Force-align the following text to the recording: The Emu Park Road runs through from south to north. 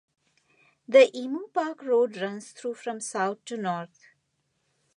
The 0.87 1.15
Emu 1.15 1.49
Park 1.53 1.83
Road 1.83 2.17
runs 2.19 2.53
through 2.53 2.73
from 2.73 2.99
south 3.01 3.45
to 3.45 3.55
north. 3.55 4.07